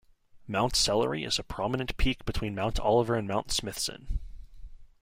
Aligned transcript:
Mount 0.47 0.73
Sellery 0.73 1.27
is 1.27 1.37
a 1.37 1.43
prominent 1.43 1.95
peak 1.95 2.25
between 2.25 2.55
Mount 2.55 2.79
Oliver 2.79 3.13
and 3.13 3.27
Mount 3.27 3.51
Smithson. 3.51 4.17